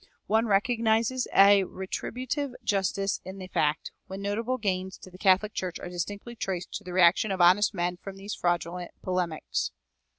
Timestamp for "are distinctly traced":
5.79-6.71